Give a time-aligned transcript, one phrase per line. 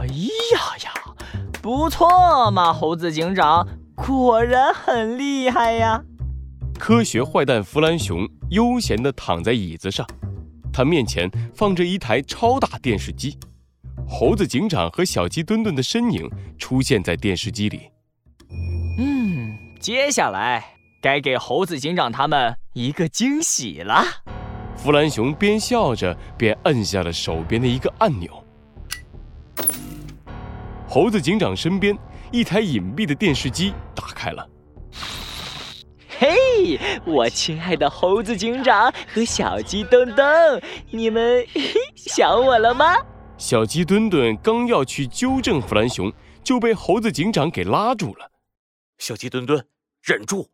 [0.00, 0.92] 哎呀呀，
[1.60, 3.66] 不错嘛，猴子警长，
[3.96, 6.00] 果然很厉害呀！
[6.78, 10.06] 科学坏蛋弗兰熊悠闲地躺在椅子上，
[10.72, 13.36] 他面前放着一台超大电视机，
[14.08, 17.90] 猴子警长和小鸡墩墩的身影出现在电视机里。
[18.98, 20.64] 嗯，接下来
[21.02, 24.04] 该给猴子警长他们一个惊喜了。
[24.76, 28.30] 弗兰熊边笑着边按下了手边的一个按钮。
[31.00, 31.96] 猴子警长身边
[32.32, 34.44] 一台隐蔽的电视机打开了。
[36.08, 41.46] 嘿，我亲爱的猴子警长和小鸡墩墩，你们
[41.94, 42.96] 想我了吗？
[43.36, 48.32] 小鸡墩墩刚要去纠正弗兰熊，就被猴子警长给拉住了。
[48.98, 49.64] 小鸡墩墩，
[50.02, 50.48] 忍住！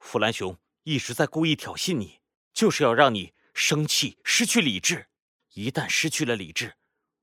[0.00, 2.18] 弗兰熊一直在故意挑衅你，
[2.52, 5.06] 就是要让你生气、失去理智。
[5.54, 6.74] 一旦失去了理智，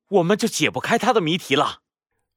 [0.09, 1.81] 我们就解不开他的谜题了。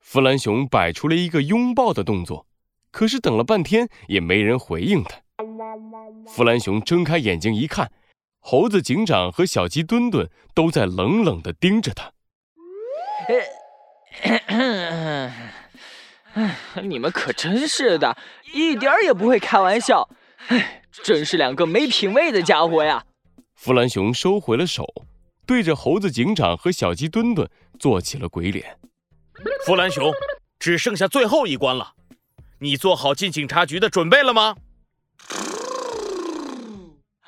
[0.01, 2.47] 弗兰熊摆出了一个拥抱的动作，
[2.91, 5.21] 可是等了半天也没人回应他。
[6.27, 7.93] 弗兰熊睁开眼睛一看，
[8.41, 12.13] 猴子警长和小鸡墩墩都在冷冷地盯着他。
[16.83, 18.17] 你们可真是的，
[18.55, 20.09] 一点也不会开玩笑。
[20.49, 23.05] 哎，真是两个没品位的家伙呀！
[23.55, 24.87] 弗兰熊收回了手，
[25.47, 28.79] 对着猴子警长和小鸡墩墩做起了鬼脸。
[29.65, 30.13] 弗兰熊，
[30.59, 31.93] 只剩下最后一关了，
[32.61, 34.57] 你做好进警察局的准备了吗？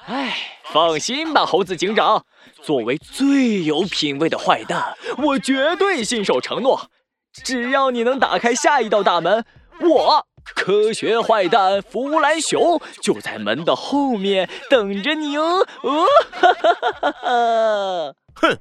[0.06, 0.36] 哎，
[0.72, 2.24] 放心吧，猴子警长，
[2.62, 6.90] 作为最有品位的坏蛋，我绝对信守承诺。
[7.32, 9.44] 只要你能打开下一道大门，
[9.80, 15.64] 我科学坏蛋弗兰熊就在门的后面等着你哦！
[15.82, 18.14] 哦，哈哈哈哈！
[18.34, 18.58] 哼，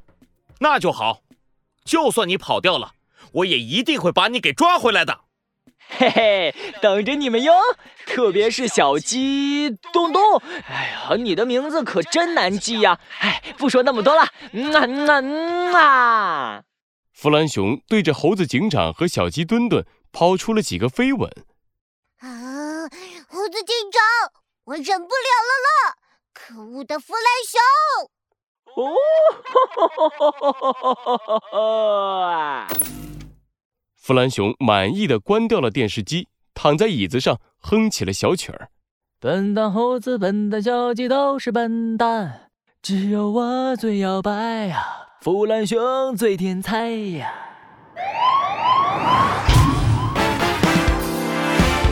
[0.59, 1.22] 那就好。
[1.83, 2.92] 就算你跑掉了，
[3.34, 5.22] 我也一定会把你给抓回来的。
[5.92, 7.52] 嘿嘿，等着你们哟！
[8.05, 12.99] 特别是小鸡东东，哎呀，你的名字可真难记呀！
[13.21, 16.64] 哎，不说那么多了，嗯啊嗯啊嗯啊！
[17.11, 21.27] 弗兰熊对着猴子警长和小鸡墩墩抛出了几个飞吻。
[22.20, 22.88] 啊，
[23.27, 24.04] 猴子警长，
[24.66, 25.95] 我忍不了了了！
[26.33, 27.60] 可恶的弗兰熊！
[28.76, 28.93] 哦，
[29.43, 30.22] 哈哈哈
[30.72, 32.98] 哈哈哈！
[34.09, 38.70] 弗兰熊满意的关掉了电视机，躺在椅子上哼起了小曲儿。
[39.20, 42.49] 笨蛋猴子，笨蛋小鸡都是笨蛋，
[42.81, 44.33] 只有我最摇摆
[44.65, 44.83] 呀！
[45.21, 47.31] 弗兰熊最天才呀！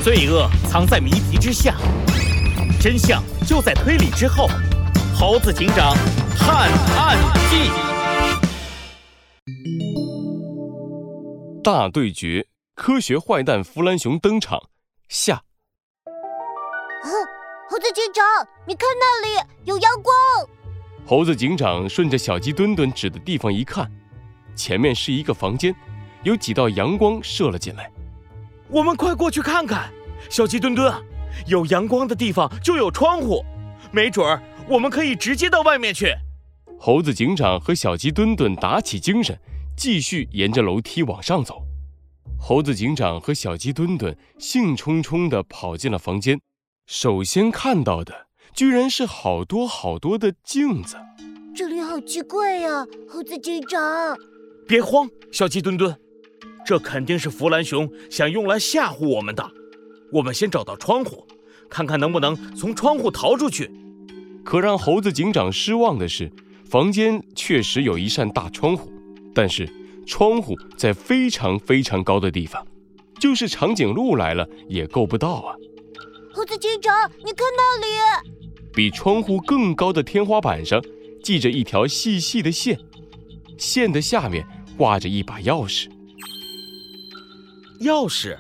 [0.04, 1.76] 罪恶藏在谜题之下，
[2.82, 4.48] 真相就在推理之后。
[5.16, 5.96] 猴子警长
[6.36, 6.68] 探
[6.98, 7.16] 案
[7.52, 7.57] 记，
[11.68, 14.70] 大对决，科学坏蛋弗兰熊登场。
[15.10, 15.36] 下。
[15.36, 15.44] 啊，
[17.70, 18.24] 猴子警长，
[18.66, 20.16] 你看那里有阳光。
[21.06, 23.92] 猴子警长顺着小鸡墩墩指的地方一看，
[24.56, 25.76] 前面是一个房间，
[26.24, 27.92] 有几道阳光射了进来。
[28.70, 29.92] 我们快过去看看，
[30.30, 30.90] 小鸡墩墩，
[31.48, 33.44] 有阳光的地方就有窗户，
[33.92, 36.16] 没准儿我们可以直接到外面去。
[36.80, 39.38] 猴子警长和小鸡墩墩打起精神，
[39.78, 41.62] 继续沿着楼梯往上走。
[42.40, 46.42] 猴子警长和小鸡墩墩兴冲冲地跑进了房间，
[46.88, 48.28] 首先看到的。
[48.54, 50.98] 居然是好多好多的镜子，
[51.56, 52.84] 这里好奇怪呀！
[53.08, 54.18] 猴子警长，
[54.68, 55.96] 别慌，小鸡墩墩，
[56.66, 59.48] 这肯定是弗兰熊想用来吓唬我们的。
[60.12, 61.28] 我们先找到窗户，
[61.70, 63.70] 看看能不能从窗户逃出去。
[64.44, 66.32] 可让猴子警长失望的是，
[66.66, 68.92] 房间确实有一扇大窗户，
[69.38, 69.70] 但是
[70.04, 72.66] 窗户在非常非常高的地方，
[73.20, 75.54] 就是长颈鹿来了也够不到啊！
[76.34, 78.32] 猴子警长，你看那里。
[78.74, 80.84] 比窗户更高的天花板上，
[81.24, 82.80] 系着一条细细的线，
[83.60, 84.44] 线的下面
[84.76, 85.88] 挂着一把钥匙。
[87.82, 88.36] 钥匙？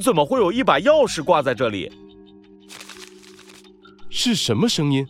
[0.00, 1.92] 怎么会有一把钥匙挂在这里？
[4.08, 5.06] 是什么声音？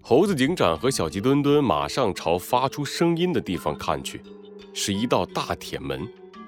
[0.00, 4.22] 猴子警长和小鸡墩墩马上朝发出声音的地方看去，
[4.76, 6.06] 是一道大铁门，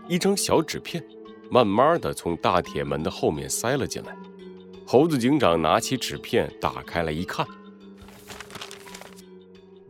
[0.09, 1.03] 一张小纸片，
[1.49, 4.15] 慢慢的从大铁门的后面塞了进来。
[4.85, 7.47] 猴子警长拿起纸片，打开来一看，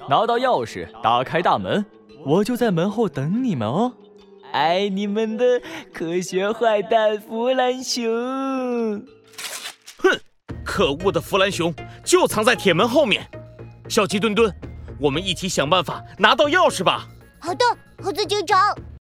[0.08, 1.84] 拿到钥匙，打开大门，
[2.26, 3.94] 我就在门后等你们哦。
[4.52, 5.60] 爱你们的
[5.92, 8.04] 科学坏蛋弗兰熊！
[9.98, 10.20] 哼，
[10.62, 11.74] 可恶的弗兰熊
[12.04, 13.28] 就藏在铁门后面。
[13.88, 14.54] 小鸡墩墩，
[15.00, 17.08] 我们一起想办法拿到钥匙吧。
[17.46, 17.64] 好的，
[18.02, 18.76] 猴子警长，